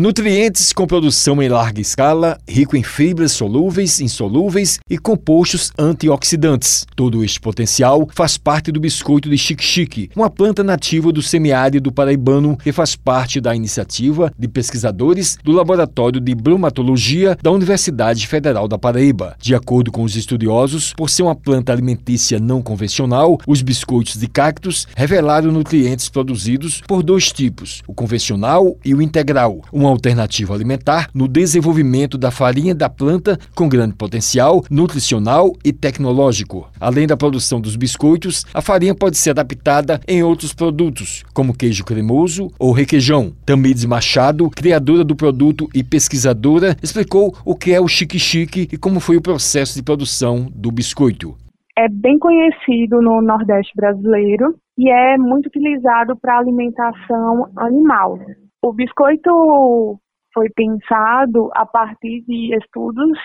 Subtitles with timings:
[0.00, 6.86] Nutrientes com produção em larga escala, rico em fibras solúveis, insolúveis e compostos antioxidantes.
[6.96, 12.56] Todo este potencial faz parte do biscoito de xique-xique, uma planta nativa do semiárido paraibano
[12.56, 18.78] que faz parte da iniciativa de pesquisadores do Laboratório de Bromatologia da Universidade Federal da
[18.78, 19.36] Paraíba.
[19.38, 24.28] De acordo com os estudiosos, por ser uma planta alimentícia não convencional, os biscoitos de
[24.28, 31.08] cactos revelaram nutrientes produzidos por dois tipos, o convencional e o integral, uma alternativa alimentar
[31.14, 36.68] no desenvolvimento da farinha da planta com grande potencial nutricional e tecnológico.
[36.80, 41.84] Além da produção dos biscoitos, a farinha pode ser adaptada em outros produtos, como queijo
[41.84, 43.32] cremoso ou requeijão.
[43.44, 49.00] Tamides Machado, criadora do produto e pesquisadora, explicou o que é o chique-chique e como
[49.00, 51.36] foi o processo de produção do biscoito.
[51.76, 58.18] É bem conhecido no Nordeste brasileiro e é muito utilizado para alimentação animal.
[58.62, 59.98] O biscoito
[60.34, 63.18] foi pensado a partir de estudos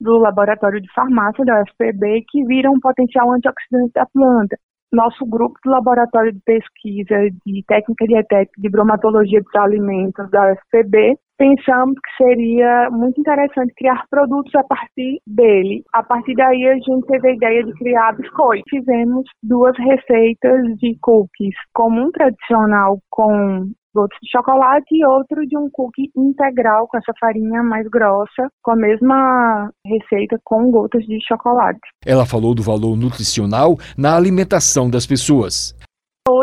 [0.00, 4.56] do Laboratório de Farmácia da UFPB que viram um potencial antioxidante da planta.
[4.92, 11.18] Nosso grupo do Laboratório de Pesquisa de Técnica Dietética de Bromatologia dos Alimentos da UFPB
[11.36, 15.82] pensamos que seria muito interessante criar produtos a partir dele.
[15.92, 18.64] A partir daí a gente teve a ideia de criar biscoito.
[18.70, 25.56] Fizemos duas receitas de cookies, como um tradicional com gotas de chocolate e outro de
[25.56, 31.18] um cookie integral com essa farinha mais grossa, com a mesma receita com gotas de
[31.26, 31.80] chocolate.
[32.04, 35.74] Ela falou do valor nutricional na alimentação das pessoas.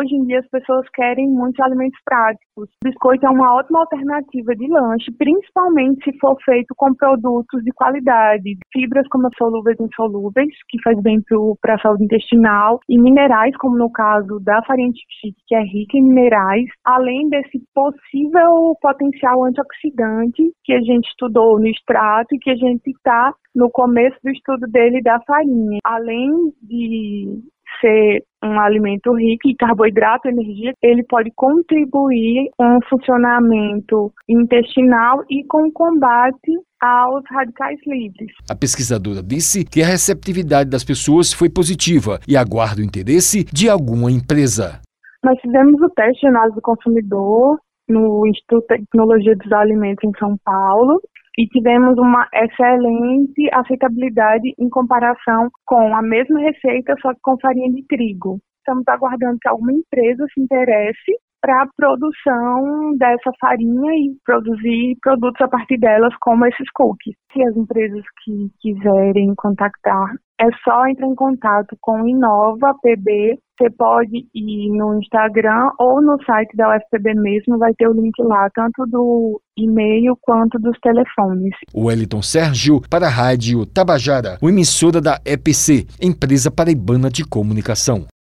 [0.03, 2.69] Hoje em dia as pessoas querem muitos alimentos práticos.
[2.83, 8.57] Biscoito é uma ótima alternativa de lanche, principalmente se for feito com produtos de qualidade,
[8.73, 11.21] fibras como solúveis e insolúveis, que faz bem
[11.61, 15.61] para a saúde intestinal, e minerais, como no caso da farinha de chique, que é
[15.61, 22.39] rica em minerais, além desse possível potencial antioxidante que a gente estudou no extrato e
[22.39, 25.79] que a gente está no começo do estudo dele da farinha.
[25.85, 26.29] Além
[26.61, 27.41] de
[27.83, 35.23] ser um alimento rico em carboidrato e energia, ele pode contribuir com o funcionamento intestinal
[35.29, 36.51] e com o combate
[36.81, 38.31] aos radicais livres.
[38.49, 43.69] A pesquisadora disse que a receptividade das pessoas foi positiva e aguarda o interesse de
[43.69, 44.81] alguma empresa.
[45.23, 47.57] Nós fizemos o teste de análise do consumidor
[47.87, 51.01] no Instituto de Tecnologia dos Alimentos em São Paulo
[51.37, 57.71] e tivemos uma excelente aceitabilidade em comparação com a mesma receita, só que com farinha
[57.71, 58.39] de trigo.
[58.59, 61.11] Estamos aguardando que alguma empresa se interesse
[61.41, 67.15] para a produção dessa farinha e produzir produtos a partir delas, como esses cookies.
[67.33, 73.39] Se as empresas que quiserem contactar, é só entrar em contato com o Inova PB.
[73.57, 78.11] Você pode ir no Instagram ou no site da UFPB mesmo, vai ter o link
[78.19, 81.53] lá, tanto do e-mail quanto dos telefones.
[81.73, 88.07] Wellington Sérgio para a Rádio Tabajara, o emissora da EPC, Empresa Paraibana de Comunicação.